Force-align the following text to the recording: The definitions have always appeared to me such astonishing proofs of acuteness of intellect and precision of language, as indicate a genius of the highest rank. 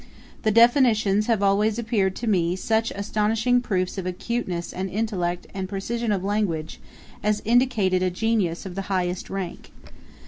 The 0.41 0.49
definitions 0.49 1.27
have 1.27 1.43
always 1.43 1.77
appeared 1.77 2.15
to 2.15 2.27
me 2.27 2.55
such 2.55 2.89
astonishing 2.89 3.61
proofs 3.61 3.99
of 3.99 4.07
acuteness 4.07 4.73
of 4.73 4.87
intellect 4.87 5.45
and 5.53 5.69
precision 5.69 6.11
of 6.11 6.23
language, 6.23 6.79
as 7.21 7.39
indicate 7.45 7.93
a 7.93 8.09
genius 8.09 8.65
of 8.65 8.73
the 8.73 8.81
highest 8.89 9.29
rank. 9.29 9.69